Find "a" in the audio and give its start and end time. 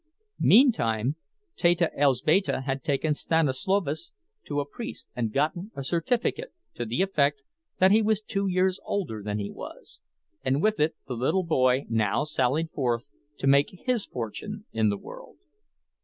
5.75-5.83